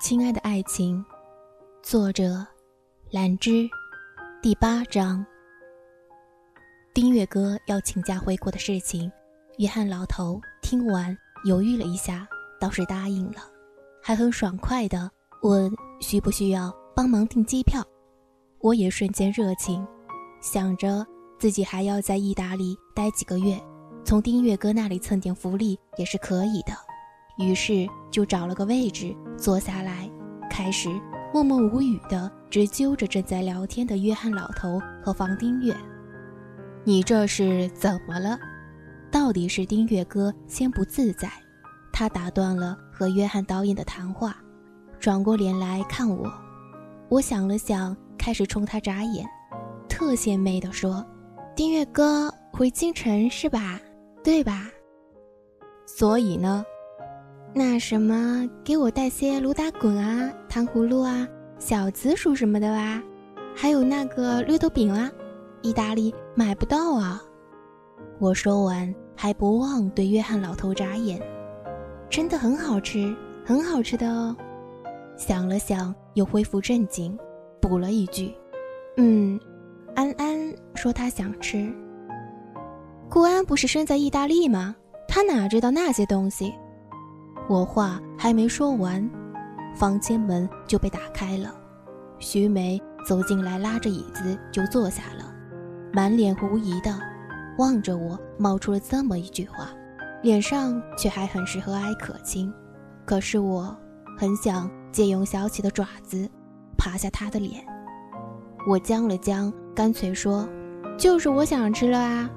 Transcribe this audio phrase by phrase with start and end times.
[0.00, 1.04] 亲爱的爱情，
[1.82, 2.44] 作者
[3.10, 3.68] 兰芝，
[4.42, 5.24] 第八章。
[6.92, 9.10] 丁月哥要请假回国的事情，
[9.58, 12.26] 约翰老头听完犹豫了一下，
[12.60, 13.42] 倒是答应了，
[14.02, 15.08] 还很爽快的
[15.42, 15.70] 问
[16.00, 17.80] 需不需要帮忙订机票。
[18.60, 19.86] 我也瞬间热情，
[20.40, 21.06] 想着
[21.38, 23.60] 自己还要在意大利待几个月，
[24.04, 26.72] 从丁月哥那里蹭点福利也是可以的。
[27.38, 30.10] 于是就找了个位置坐下来，
[30.50, 30.88] 开始
[31.32, 35.74] 默默无语的直揪着正在聊天的约翰老头和房丁月。
[36.84, 38.38] 你这是怎么了？
[39.10, 41.30] 到底是丁月哥先不自在，
[41.92, 44.36] 他打断了和约翰导演的谈话，
[44.98, 46.32] 转过脸来看我。
[47.08, 49.26] 我想了想，开始冲他眨眼，
[49.88, 51.04] 特献媚的说
[51.54, 53.78] ：“丁月哥回京城是吧？
[54.24, 54.70] 对吧？
[55.86, 56.64] 所以呢？”
[57.54, 61.28] 那什么，给我带些驴打滚啊、糖葫芦啊、
[61.58, 63.02] 小紫薯什么的吧，
[63.54, 65.10] 还有那个绿豆饼啊，
[65.60, 67.22] 意大利买不到啊。
[68.18, 71.20] 我说完，还不忘对约翰老头眨眼，
[72.08, 74.34] 真的很好吃，很好吃的哦。
[75.18, 77.16] 想了想，又恢复正经，
[77.60, 78.32] 补了一句
[78.96, 79.38] ：“嗯，
[79.94, 81.70] 安安说他想吃。
[83.10, 84.74] 顾安不是生在意大利吗？
[85.06, 86.50] 他哪知道那些东西？”
[87.48, 89.08] 我话还没说完，
[89.74, 91.54] 房间门就被打开了。
[92.18, 95.34] 徐梅走进来，拉着椅子就坐下了，
[95.92, 96.96] 满脸狐疑的
[97.58, 99.70] 望着我，冒出了这么一句话，
[100.22, 102.52] 脸上却还很是和蔼可亲。
[103.04, 103.76] 可是我
[104.16, 106.30] 很想借用小启的爪子，
[106.78, 107.64] 爬下他的脸。
[108.68, 110.48] 我僵了僵，干脆说
[110.96, 112.30] ：“就是我想吃了啊！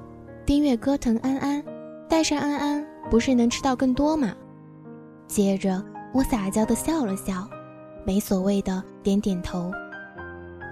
[0.44, 1.64] 丁月哥疼安安，
[2.08, 4.34] 带上安安，不是能吃到更多吗？”
[5.26, 5.82] 接着，
[6.12, 7.48] 我撒娇的笑了笑，
[8.04, 9.70] 没所谓的点点头。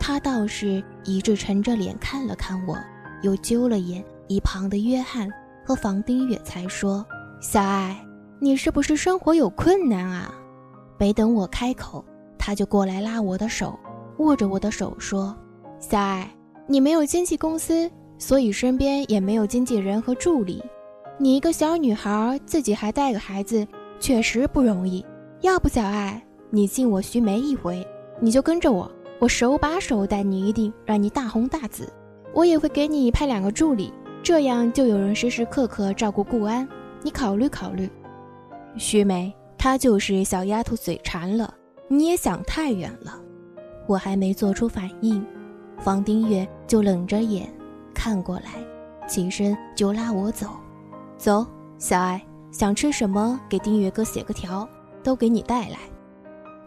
[0.00, 2.78] 他倒是一直沉着脸看了看我，
[3.22, 5.28] 又揪了眼一旁的约翰
[5.64, 7.04] 和房丁月，才说
[7.41, 8.00] ：“小爱，
[8.38, 10.32] 你是不是生活有困难啊？”
[10.98, 12.04] 没等我开口，
[12.38, 13.78] 他就过来拉我的手，
[14.19, 15.37] 握着我的手说
[15.81, 16.31] ：“小爱，
[16.66, 20.62] 你没有经纪公司，所以身边也没有经纪人和助理。
[21.19, 23.66] 你一个小女孩，自己还带个孩子。”
[24.04, 25.03] 确实不容易，
[25.41, 27.82] 要不小爱，你敬我徐梅一回，
[28.20, 31.91] 你就跟着我，我手把手带你，一定让你大红大紫。
[32.34, 33.91] 我也会给你派两个助理，
[34.22, 36.69] 这样就有人时时刻刻照顾顾安。
[37.03, 37.91] 你考虑考虑。
[38.76, 41.54] 徐梅，她就是小丫头嘴馋了，
[41.88, 43.19] 你也想太远了。
[43.87, 45.25] 我还没做出反应，
[45.78, 47.48] 房丁月就冷着眼
[47.94, 48.62] 看过来，
[49.09, 50.48] 起身就拉我走，
[51.16, 51.47] 走，
[51.78, 52.22] 小爱。
[52.54, 54.66] 想吃什么，给丁月哥写个条，
[55.03, 55.78] 都给你带来。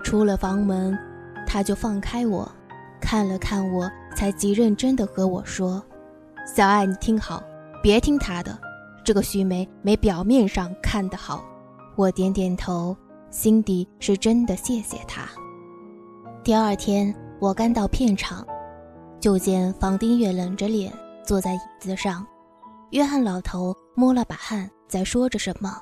[0.03, 0.99] 出了房门，
[1.47, 2.45] 他就放开我，
[2.99, 5.81] 看了看我，才极认真的和我说
[6.45, 7.41] ：“小爱，你听好，
[7.81, 8.59] 别听他的。
[9.01, 11.41] 这个徐梅没表面上看得好。”
[11.95, 12.95] 我点点头，
[13.31, 15.25] 心底是真的谢谢他。
[16.43, 18.45] 第二天，我刚到片场，
[19.21, 20.91] 就见房丁月冷着脸
[21.23, 22.27] 坐在椅子上，
[22.91, 24.69] 约翰老头摸了把汗。
[24.87, 25.77] 在说着什么，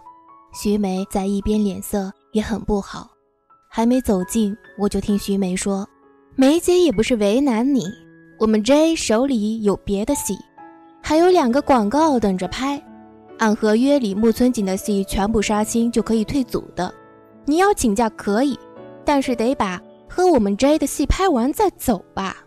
[0.53, 3.09] 徐梅在一边脸色也很不好。
[3.69, 5.87] 还没走近，我就听徐梅说
[6.35, 7.83] ：“梅姐也不是为难你，
[8.39, 10.37] 我们 J 手里有别的戏，
[11.03, 12.81] 还有两个广告等着拍。
[13.37, 16.93] 按合约里，木村锦的戏全部杀青就可以退组的。
[17.43, 18.57] 你要请假可以，
[19.03, 22.37] 但是得把和我们 J 的戏拍完再走吧，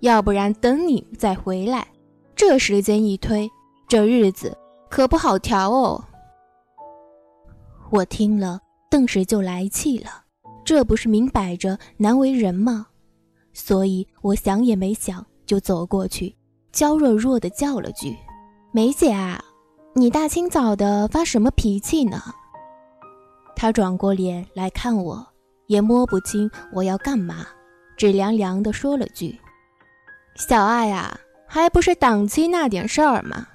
[0.00, 1.88] 要不然等你再回来，
[2.36, 3.48] 这时间一推，
[3.88, 4.54] 这日子……”
[4.94, 6.04] 可不好调哦！
[7.90, 10.22] 我听了，顿时就来气了，
[10.64, 12.86] 这不是明摆着难为人吗？
[13.52, 16.32] 所以我想也没想，就走过去，
[16.70, 18.16] 娇弱弱的叫了句
[18.70, 19.42] ：“梅姐啊，
[19.94, 22.22] 你大清早的发什么脾气呢？”
[23.56, 25.26] 她转过脸来看我，
[25.66, 27.44] 也摸不清我要干嘛，
[27.96, 29.36] 只凉凉的说了句
[30.38, 31.18] ：“小爱啊，
[31.48, 33.48] 还不是档期那点事儿吗？”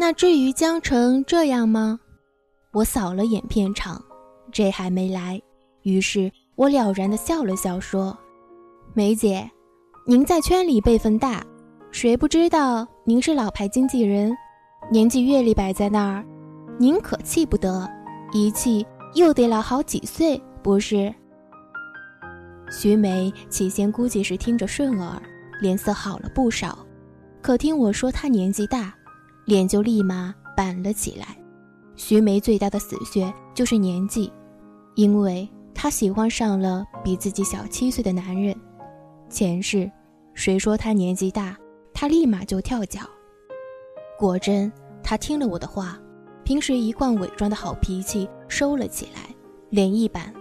[0.00, 2.00] 那至于江城这样吗？
[2.72, 4.02] 我扫了眼片场，
[4.50, 5.38] 这还没来。
[5.82, 8.16] 于是我了然的笑了笑，说
[8.96, 9.50] ：“梅姐，
[10.06, 11.44] 您在圈里辈分大，
[11.90, 14.34] 谁不知道您是老牌经纪人，
[14.90, 16.24] 年纪阅历摆在那儿，
[16.78, 17.86] 您可气不得，
[18.32, 21.14] 一气又得老好几岁，不是？”
[22.72, 25.20] 徐梅起先估计是听着顺耳，
[25.60, 26.78] 脸色好了不少，
[27.42, 28.94] 可听我说她年纪大。
[29.44, 31.36] 脸就立马板了起来。
[31.96, 34.32] 徐梅最大的死穴就是年纪，
[34.94, 38.56] 因为她喜欢上了比自己小七岁的男人。
[39.28, 39.90] 前世，
[40.34, 41.56] 谁说他年纪大，
[41.92, 43.00] 她立马就跳脚。
[44.18, 44.72] 果真，
[45.02, 45.98] 她听了我的话，
[46.44, 49.34] 平时一贯伪装的好脾气收了起来，
[49.68, 50.32] 脸一板，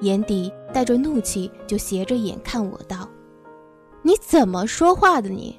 [0.00, 3.08] 眼底带着怒气，就斜着眼看我道
[4.02, 5.58] ：“你怎么说话的你？”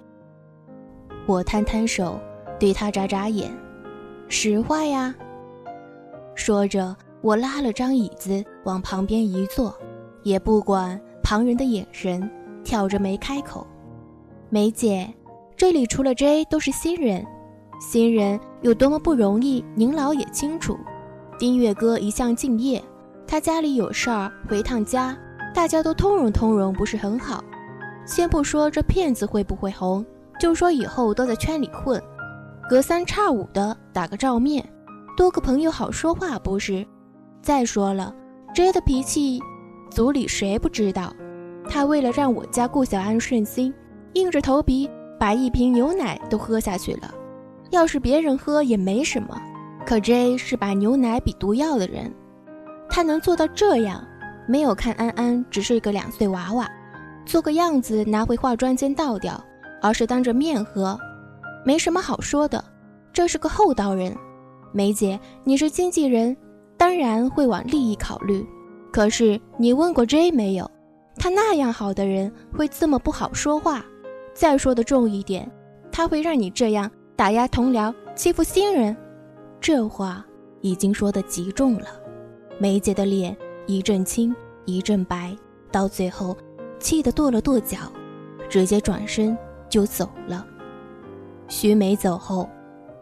[1.25, 2.19] 我摊摊手，
[2.59, 3.49] 对他眨眨眼
[4.27, 5.15] ：“实话呀。”
[6.35, 9.73] 说着，我拉了张椅子往旁边一坐，
[10.23, 12.29] 也不管旁人的眼神，
[12.63, 13.65] 挑着眉开口
[14.49, 15.07] ：“梅姐，
[15.55, 17.25] 这里除了 J 都是新人，
[17.79, 20.77] 新人有多么不容易，您老也清楚。
[21.37, 22.83] 丁月哥一向敬业，
[23.25, 25.17] 他家里有事儿回趟家，
[25.55, 27.43] 大家都通融通融，不是很好。
[28.05, 30.05] 先不说这骗子会不会红。”
[30.39, 32.01] 就说以后都在圈里混，
[32.69, 34.63] 隔三差五的打个照面，
[35.17, 36.85] 多个朋友好说话不是？
[37.41, 38.13] 再说了
[38.53, 39.41] ，J 的脾气，
[39.89, 41.11] 组里谁不知道？
[41.67, 43.73] 他为了让我家顾小安顺心，
[44.13, 44.87] 硬着头皮
[45.19, 47.11] 把一瓶牛奶都喝下去了。
[47.71, 49.35] 要是别人喝也没什么，
[49.83, 52.13] 可 J 是把牛奶比毒药的人，
[52.87, 54.07] 他能做到这样，
[54.47, 56.69] 没有看安安只是一个两岁娃娃，
[57.25, 59.43] 做个样子拿回化妆间倒掉。
[59.81, 60.99] 而是当着面喝，
[61.63, 62.63] 没什么好说的。
[63.11, 64.15] 这是个厚道人，
[64.71, 66.35] 梅姐，你是经纪人，
[66.77, 68.45] 当然会往利益考虑。
[68.91, 70.69] 可是你问过 J 没有？
[71.15, 73.83] 他那样好的人会这么不好说话？
[74.33, 75.51] 再说的重一点，
[75.91, 78.95] 他会让你这样打压同僚、欺负新人？
[79.59, 80.25] 这话
[80.61, 81.87] 已经说得极重了。
[82.57, 83.35] 梅姐的脸
[83.67, 84.33] 一阵青
[84.65, 85.35] 一阵白，
[85.71, 86.37] 到最后
[86.79, 87.77] 气得跺了跺脚，
[88.49, 89.37] 直接转身。
[89.69, 90.43] 就走了。
[91.49, 92.47] 徐梅走后，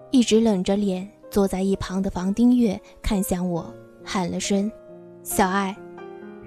[0.09, 3.71] 一直冷着脸坐在一旁的房丁月看向我，
[4.05, 4.71] 喊了声
[5.21, 5.75] “小爱”，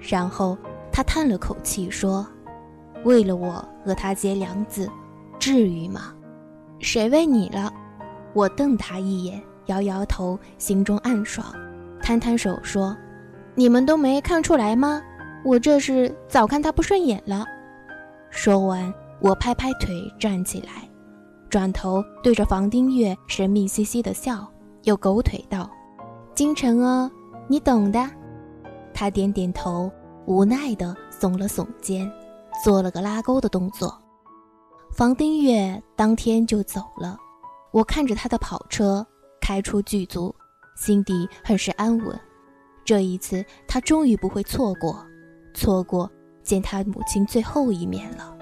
[0.09, 0.57] 然后
[0.91, 2.27] 他叹了口气说
[3.05, 4.89] ：“为了我和他结梁子，
[5.37, 6.13] 至于吗？
[6.79, 7.71] 谁为你了？”
[8.33, 11.45] 我瞪他一眼，摇摇头，心中暗爽，
[12.01, 12.97] 摊摊手说
[13.53, 14.99] ：“你们都没看出来吗？
[15.45, 17.45] 我这是早看他不顺眼了。”
[18.31, 18.91] 说完。
[19.23, 20.89] 我拍拍腿站起来，
[21.51, 24.49] 转头对着房丁月神秘兮兮的笑，
[24.83, 25.69] 又狗腿道
[26.33, 27.11] ：“京城哦，
[27.49, 28.09] 你懂的。”
[28.95, 29.91] 他点点头，
[30.25, 32.09] 无奈的耸了耸肩，
[32.63, 34.01] 做了个拉钩的动作。
[34.93, 37.17] 房丁月当天就走了。
[37.73, 39.05] 我看着他的跑车
[39.41, 40.33] 开出剧组，
[40.77, 42.17] 心底很是安稳。
[42.85, 45.05] 这一次，他终于不会错过，
[45.53, 46.09] 错过
[46.43, 48.37] 见他母亲最后一面了。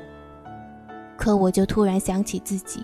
[1.17, 2.83] 可我就突然想起自己，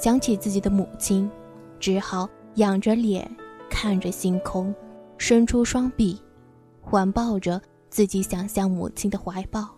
[0.00, 1.30] 想起自己的母亲，
[1.78, 3.30] 只好仰着脸
[3.68, 4.74] 看着星空，
[5.18, 6.18] 伸出双臂，
[6.80, 7.60] 环抱着
[7.90, 9.68] 自己想象母亲的怀抱。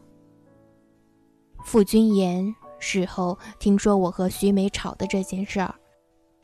[1.64, 5.74] 傅君言事后听说我和徐梅吵的这件事儿，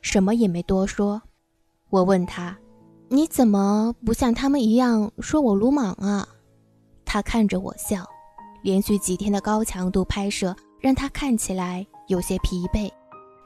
[0.01, 1.23] 什么也没多说。
[1.89, 2.59] 我问他
[3.09, 6.27] ：“你怎么不像他们一样说我鲁莽啊？”
[7.07, 8.05] 他看着我笑，
[8.63, 10.57] 连续几天的高强度拍摄。
[10.81, 12.89] 让他看起来有些疲惫，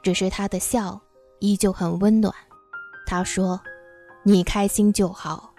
[0.03, 1.01] 只是他的笑
[1.39, 2.31] 依旧很温暖。
[3.05, 3.59] 他说
[4.23, 5.51] ：“你开心就好。”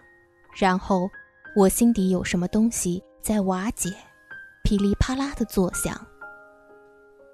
[0.55, 1.09] 然后
[1.57, 3.91] 我心底有什么东西在瓦解，
[4.63, 6.07] 噼里啪啦的作响。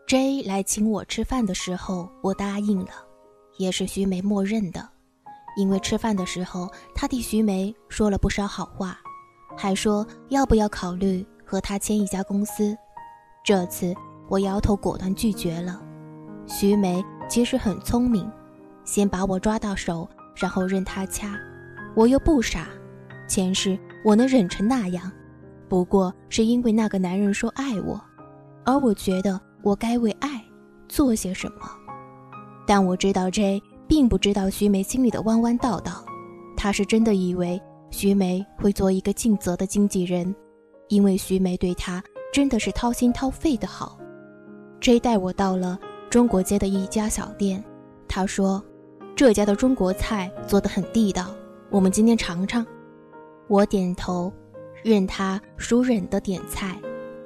[0.07, 2.93] J 来请我吃饭的时候，我答应了，
[3.59, 4.89] 也是徐梅默认的，
[5.57, 8.99] 因为吃饭的时候他替徐梅说了不少好话，
[9.57, 12.77] 还说要不要考虑和他签一家公司。
[13.45, 13.95] 这次。
[14.29, 15.83] 我摇头，果断拒绝了。
[16.47, 18.31] 徐梅其实很聪明，
[18.85, 21.39] 先把我抓到手，然后任他掐。
[21.95, 22.69] 我又不傻，
[23.29, 25.11] 前世我能忍成那样，
[25.69, 28.01] 不过是因为那个男人说爱我，
[28.65, 30.45] 而我觉得我该为爱
[30.89, 31.71] 做些什么。
[32.67, 36.05] 但我知道 J 并不知道徐梅心里的弯弯道道，
[36.57, 40.35] 他是真的以为徐梅会做一个尽责的经纪人，
[40.89, 43.99] 因为徐梅对他真的是掏心掏肺的好。
[44.81, 45.79] J 带我到了
[46.11, 47.63] 中国街的一家小店，
[48.09, 48.61] 他说
[49.15, 51.33] ：“这家的中国菜做得很地道，
[51.71, 52.67] 我们今天尝尝。”
[53.47, 54.33] 我点头，
[54.83, 56.77] 任他熟忍的点菜。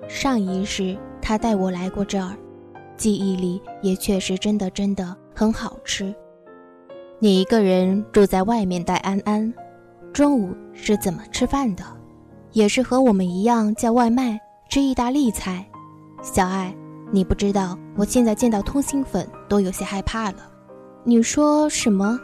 [0.06, 2.36] 上一世他带我来过这儿，
[2.94, 6.14] 记忆里也确实真的真的很好吃。
[7.18, 9.50] 你一个人住在外面带安安，
[10.12, 11.82] 中午是怎么吃饭的？
[12.52, 14.38] 也是和我们一样叫外卖
[14.68, 15.66] 吃意大利菜？
[16.22, 16.76] 小爱。
[17.14, 20.38] 你不知道，我现在见到通心粉都有些害怕了。
[21.04, 22.18] 你说什么？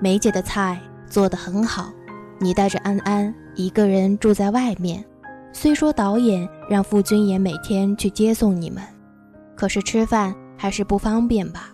[0.00, 1.92] 梅姐的菜做得很好，
[2.40, 5.04] 你带着安安一个人住在外面。
[5.52, 8.82] 虽说导演让傅君言每天去接送你们，
[9.54, 11.72] 可是吃饭还是不方便吧？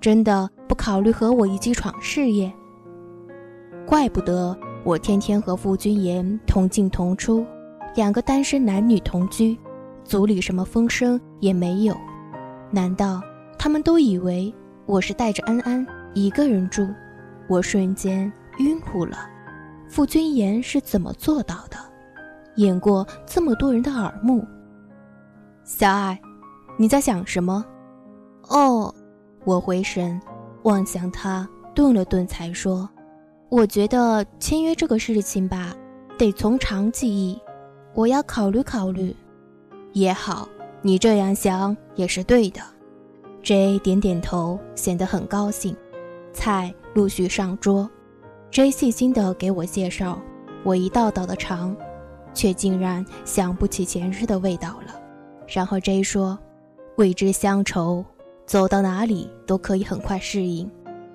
[0.00, 2.52] 真的不考虑和我一起闯事业？
[3.84, 7.44] 怪不得我天天和傅君言同进同出，
[7.96, 9.58] 两个单身男女同居，
[10.06, 11.96] 组里什么风声也没有。
[12.70, 13.20] 难道
[13.58, 14.54] 他们都以为
[14.86, 16.88] 我是带着安安一个人住？
[17.48, 19.18] 我瞬间晕乎了。
[19.88, 21.76] 傅君言是怎么做到的？
[22.56, 24.44] 演过这么多人的耳目。
[25.64, 26.18] 小爱，
[26.78, 27.64] 你在想什么？
[28.48, 28.94] 哦，
[29.44, 30.20] 我回神
[30.62, 32.88] 望向他，顿了顿，才说
[33.50, 35.74] ：“我觉得签约这个事情吧，
[36.16, 37.40] 得从长计议，
[37.94, 39.14] 我要考虑考虑。”
[39.96, 40.46] 也好，
[40.82, 42.60] 你这样想也是对的。
[43.42, 45.74] J 点点头，显得很高兴。
[46.34, 47.88] 菜陆续上桌
[48.50, 50.20] ，J 细心地给我介绍，
[50.64, 51.74] 我一道道的尝。
[52.34, 55.00] 却竟然想不起前世的味道了。
[55.48, 56.38] 然后 J 说
[56.98, 58.04] ：“未知乡愁，
[58.44, 60.70] 走到哪里都可以很快适应，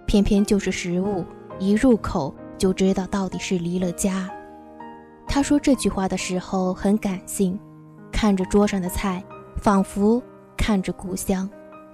[0.08, 1.24] 偏偏就是食物
[1.60, 4.28] 一入口就知道到底是离了家。”
[5.30, 7.60] 他说这句话的时候很感性，
[8.22, 9.24] 看着桌上的菜，
[9.58, 10.22] 仿佛
[10.56, 11.50] 看着故乡，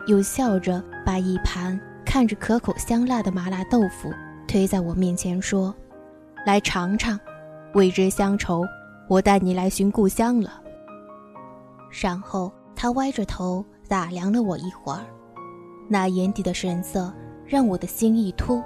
[0.07, 4.12] 又笑着把一盘看着可口香辣的麻辣豆腐
[4.46, 5.74] 推在我面前说
[6.46, 7.17] ：“来尝尝，
[7.75, 8.65] 未知乡愁。”
[9.07, 10.62] 我带你来寻故乡了。
[11.89, 15.05] 然后他歪着头打量了我一会儿，
[15.88, 17.10] 那眼底的神色
[17.46, 18.62] 让我的心一突，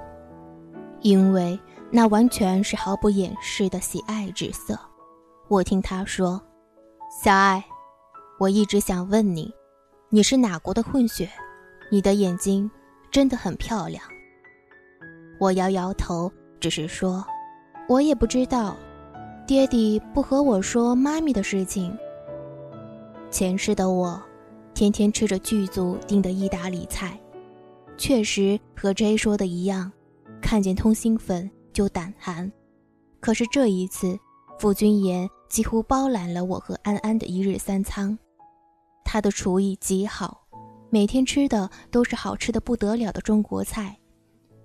[1.02, 1.56] 因为
[1.92, 4.76] 那完全是毫不掩饰的喜爱之色。
[5.46, 6.42] 我听他说
[7.22, 7.64] ：“小爱，
[8.36, 9.54] 我一直想问你，
[10.08, 11.30] 你是哪国的混血？
[11.88, 12.68] 你的眼睛
[13.12, 14.02] 真的很漂亮。”
[15.38, 17.24] 我摇摇头，只是说
[17.88, 18.76] ：“我也不知道。”
[19.46, 21.96] 爹地不和我说妈咪的事情。
[23.30, 24.20] 前世的我，
[24.74, 27.16] 天天吃着剧组订的意大利菜，
[27.96, 29.92] 确实和 J 说的一样，
[30.40, 32.50] 看见通心粉就胆寒。
[33.20, 34.18] 可是这一次，
[34.58, 38.18] 傅君言几乎包揽了我和安安的一日三餐，
[39.04, 40.46] 他的厨艺极好，
[40.88, 43.94] 每天吃的都是好吃的不得了的中国菜，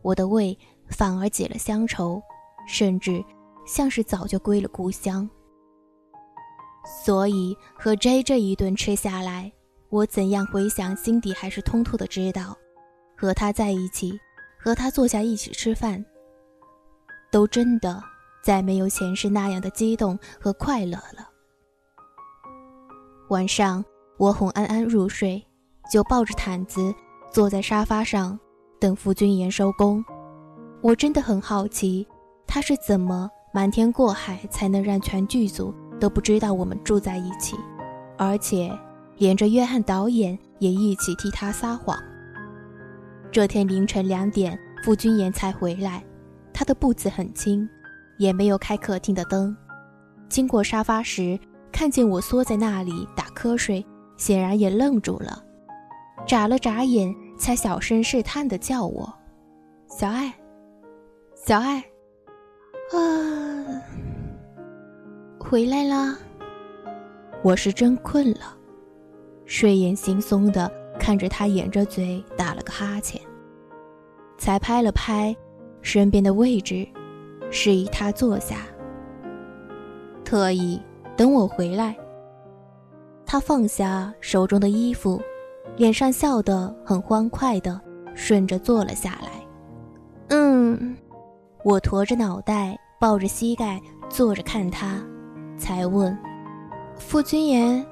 [0.01, 2.21] 我的胃反而解了乡愁，
[2.65, 3.21] 甚至。
[3.65, 5.29] 像是早就归了故乡，
[7.03, 9.51] 所以和 J 这一顿吃下来，
[9.89, 12.57] 我怎样回想，心底还是通透的知道，
[13.17, 14.17] 和他在一起，
[14.57, 16.05] 和他坐下一起吃饭，
[17.29, 18.01] 都真的
[18.47, 21.27] 再没有前世那样的激动和快乐了。
[23.27, 23.83] 晚上，
[24.15, 25.45] 我哄安安入睡，
[25.91, 26.95] 就抱着毯子
[27.29, 28.39] 坐在沙发上
[28.79, 30.01] 等傅君言收工。
[30.81, 32.07] 我真的很好奇，
[32.47, 33.29] 他是怎么。
[33.53, 37.57] 瞒天过海才能让全剧组都不知道我们住在一起，
[38.17, 38.71] 而且
[39.17, 42.01] 连着约翰导演也一起替他撒谎。
[43.29, 46.01] 这天凌晨两点，傅君言才回来，
[46.53, 47.67] 他的步子很轻，
[48.17, 49.55] 也没有开客厅的灯。
[50.29, 51.39] 经过沙发时，
[51.71, 53.85] 看见我缩在那里打瞌睡，
[54.17, 55.43] 显然也愣住了，
[56.25, 59.13] 眨了眨眼，才小声试探地叫我
[59.87, 60.33] ：“小爱，
[61.35, 61.83] 小爱。”
[62.93, 62.97] 啊，
[65.39, 66.17] 回来啦！
[67.43, 68.57] 我是真困了，
[69.45, 73.21] 睡眼惺忪的看着他掩着嘴打了个哈欠，
[74.37, 75.35] 才拍了拍
[75.81, 76.87] 身边的位置，
[77.49, 78.57] 示意他坐下，
[80.23, 80.81] 特意
[81.15, 81.95] 等我回来。
[83.25, 85.21] 他放下手中的衣服，
[85.75, 87.79] 脸上笑得很欢快的
[88.13, 89.29] 顺着坐了下来。
[90.29, 90.95] 嗯。
[91.63, 95.03] 我驼着脑袋，抱着膝盖坐着看他，
[95.57, 96.17] 才问
[96.95, 97.85] ：“傅君言，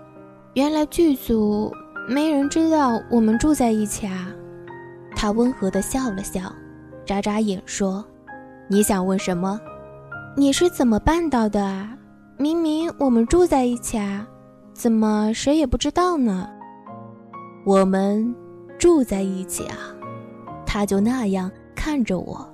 [0.54, 1.70] 原来剧组
[2.08, 4.32] 没人知道我们住在一起啊？”
[5.14, 6.54] 他温和的笑了笑，
[7.06, 8.06] 眨眨眼说
[8.68, 9.60] ：“你想问什么？
[10.36, 11.96] 你是怎么办到的啊？
[12.38, 14.28] 明明我们住在一起啊，
[14.74, 16.50] 怎么谁也不知道呢？”
[17.66, 18.36] 我们
[18.78, 19.78] 住在一起啊，
[20.66, 22.48] 他就那样看着我。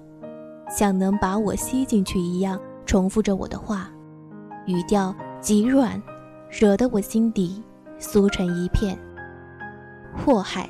[0.69, 3.89] 像能把我吸进去一样，重复着我的话，
[4.65, 6.01] 语调极软，
[6.49, 7.61] 惹得我心底
[7.99, 8.97] 酥成一片。
[10.13, 10.69] 祸害，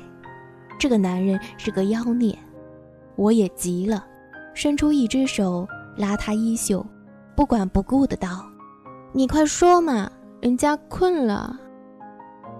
[0.78, 2.36] 这个男人是个妖孽，
[3.16, 4.04] 我也急了，
[4.54, 5.66] 伸出一只手
[5.96, 6.84] 拉他衣袖，
[7.34, 8.44] 不管不顾的道
[9.12, 11.58] ：“你快说嘛，人家困了。”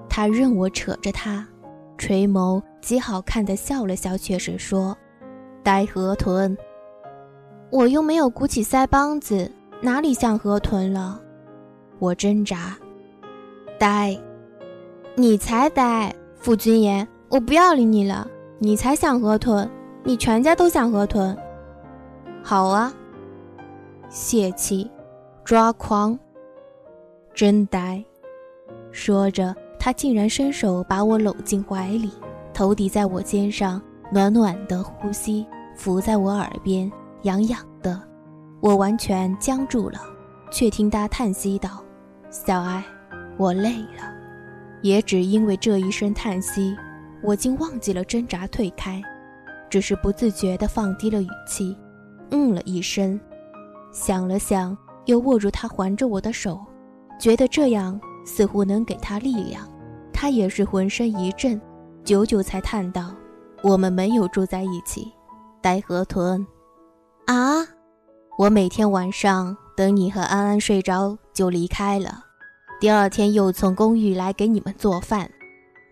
[0.09, 1.47] 他任我扯着他，
[1.97, 4.97] 垂眸极好看的笑了笑，却是说
[5.63, 6.57] ：“呆河豚。”
[7.71, 11.19] 我又没有鼓起腮帮子，哪里像河豚了？
[11.99, 12.77] 我挣扎。
[13.79, 14.15] 呆，
[15.15, 16.15] 你才呆！
[16.37, 18.29] 傅君言，我不要理你了。
[18.59, 19.69] 你才像河豚，
[20.05, 21.37] 你全家都像河豚。
[22.43, 22.93] 好啊，
[24.09, 24.91] 泄气，
[25.45, 26.19] 抓狂，
[27.33, 28.05] 真呆。
[28.91, 32.11] 说着，他竟然伸手把我搂进怀里，
[32.53, 33.81] 头抵在我肩上，
[34.11, 35.47] 暖暖的呼吸
[35.77, 36.91] 伏在我耳边，
[37.23, 38.01] 痒痒的。
[38.61, 40.01] 我完全僵住了，
[40.51, 41.83] 却听他叹息道
[42.29, 42.85] ：“小爱。”
[43.39, 44.13] 我累了，
[44.83, 46.77] 也只因为这一声叹息，
[47.23, 49.03] 我竟忘记了挣扎退开，
[49.71, 51.75] 只是不自觉地放低了语气，
[52.33, 53.21] 嗯了一声，
[53.93, 56.59] 想了想，又握住他环着我的手，
[57.21, 59.69] 觉得这样似乎能给他力量。
[60.13, 61.61] 他也是浑身一震，
[62.03, 63.15] 久久才叹道
[63.63, 65.13] ：“我们没有住在一起，
[65.61, 66.45] 呆河豚。”
[67.27, 67.67] 啊！
[68.39, 72.25] 我每天晚上等你和安安睡着就离开了。
[72.81, 75.31] 第二天又从公寓来给你们做饭，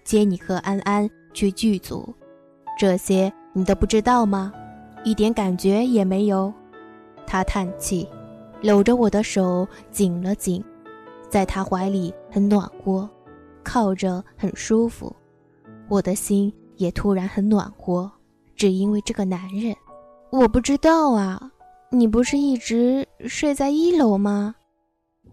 [0.05, 2.15] 接你和安安去剧组，
[2.79, 4.53] 这些你都不知道吗？
[5.05, 6.53] 一点感觉也没有。
[7.27, 8.09] 他叹气，
[8.61, 10.65] 搂着我的手紧了紧，
[11.29, 13.09] 在他怀里很暖和，
[13.63, 15.15] 靠着很舒服，
[15.89, 18.11] 我的心也突然很暖和，
[18.57, 19.75] 只因为这个男人。
[20.31, 21.51] 我不知道啊，
[21.91, 24.55] 你不是一直睡在一楼吗？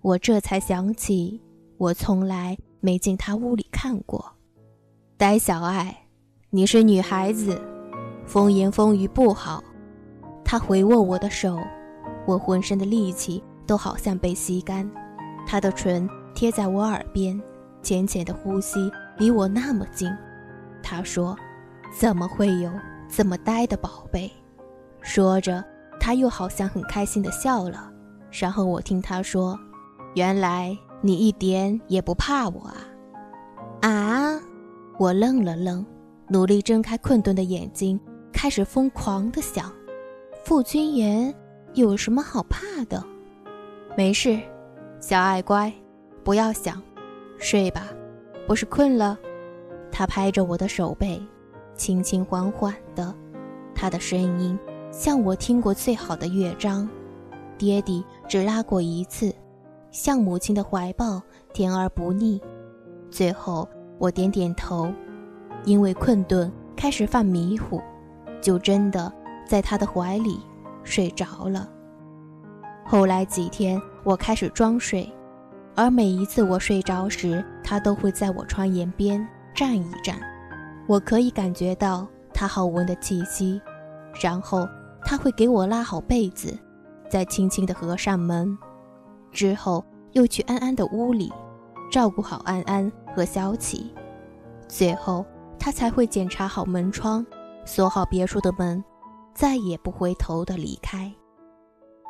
[0.01, 1.41] 我这才想起。
[1.77, 4.33] 我从来没进他屋里看过。
[5.15, 6.05] 呆小爱，
[6.50, 7.62] 你是女孩子，
[8.27, 9.63] 风言风语不好。
[10.46, 11.57] 他回握我的手，
[12.27, 14.88] 我浑身的力气都好像被吸干。
[15.48, 17.41] 他的唇贴在我耳边，
[17.81, 20.12] 浅浅的呼吸，离我那么近。
[20.84, 21.36] 他说
[21.98, 22.72] ：“怎么会有
[23.10, 24.31] 这么呆的宝贝？”
[25.01, 25.63] 说着，
[26.00, 27.91] 他又好像很开心的笑了。
[28.29, 29.57] 然后我听他说
[30.13, 32.71] ：“原来。”你一点也不怕我
[33.82, 33.88] 啊？
[33.88, 34.41] 啊！
[34.97, 35.86] 我愣了愣，
[36.28, 37.99] 努力睁开困顿的眼睛，
[38.38, 39.73] 开始疯狂的想：
[40.43, 41.34] 傅君言
[41.73, 43.04] 有什么好怕的？
[43.97, 44.39] 没事，
[45.00, 45.73] 小爱乖，
[46.23, 46.80] 不要想，
[47.39, 47.88] 睡吧，
[48.45, 49.17] 不是困了？
[49.91, 51.19] 他拍着我的手背，
[51.73, 53.12] 轻轻缓缓的，
[53.73, 54.58] 他的声音
[54.91, 56.88] 像我听过最好的乐章。
[57.58, 59.34] 爹地只拉过一次。
[59.89, 61.19] 像母亲的怀抱，
[61.54, 62.39] 甜而不腻。
[63.10, 64.93] 最后，我点点头，
[65.65, 67.82] 因为困顿开始犯迷糊，
[68.41, 69.12] 就真的
[69.45, 70.39] 在他的怀里
[70.84, 71.69] 睡着了。
[72.86, 75.12] 后来几天，我开始装睡，
[75.76, 80.17] 而每一次我睡着时，他都会在我窗沿边站一站，
[80.88, 83.62] 我可以感觉到他好闻的气息。
[84.21, 84.67] 然后
[85.04, 86.58] 他会给我拉好被子，
[87.10, 88.58] 再轻轻地合上门。
[89.32, 91.32] 之后又去安安的屋里，
[91.91, 93.93] 照顾好安安和小启，
[94.67, 95.26] 最后
[95.60, 97.23] 他才会检查好门窗，
[97.67, 98.82] 锁好别墅的门，
[99.36, 101.13] 再也不回头的离开。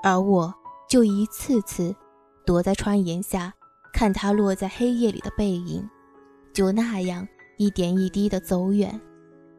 [0.04, 0.54] 而我
[0.88, 1.94] 就一次次
[2.46, 3.52] 躲在窗檐下，
[3.92, 5.90] 看他落在黑夜里的背影，
[6.54, 9.02] 就那样一点一滴的走远，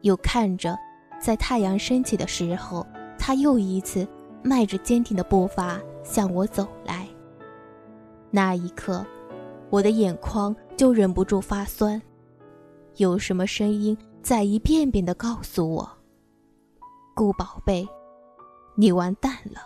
[0.01, 0.75] 又看着
[1.19, 4.07] 在太阳升起的时候，他又一次
[4.41, 7.05] 迈着坚定的步伐向我走来。
[8.31, 9.05] 那一刻，
[9.69, 12.01] 我的眼眶就忍不住发酸。
[12.95, 15.89] 有什么声音在一遍遍地告诉我
[17.15, 17.87] ：“顾宝贝，
[18.75, 19.61] 你完蛋了。”